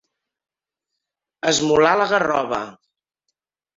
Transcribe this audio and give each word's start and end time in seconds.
Esmolar 1.51 1.93
la 2.01 2.09
garrova. 2.13 2.63